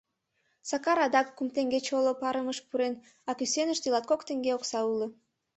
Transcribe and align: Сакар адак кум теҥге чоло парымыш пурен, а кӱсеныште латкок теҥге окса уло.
Сакар 0.69 0.97
адак 1.05 1.27
кум 1.35 1.47
теҥге 1.55 1.79
чоло 1.87 2.11
парымыш 2.21 2.59
пурен, 2.67 2.93
а 3.29 3.31
кӱсеныште 3.37 3.87
латкок 3.93 4.21
теҥге 4.27 4.51
окса 4.57 4.79
уло. 4.91 5.07